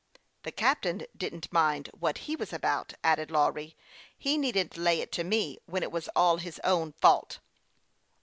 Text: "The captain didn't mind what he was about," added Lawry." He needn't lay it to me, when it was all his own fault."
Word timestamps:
"The 0.45 0.51
captain 0.51 1.05
didn't 1.15 1.51
mind 1.53 1.91
what 1.93 2.17
he 2.25 2.35
was 2.35 2.51
about," 2.51 2.95
added 3.03 3.29
Lawry." 3.29 3.77
He 4.25 4.35
needn't 4.35 4.75
lay 4.75 4.99
it 4.99 5.11
to 5.11 5.23
me, 5.23 5.59
when 5.67 5.83
it 5.83 5.91
was 5.91 6.09
all 6.15 6.37
his 6.37 6.59
own 6.63 6.93
fault." 6.93 7.37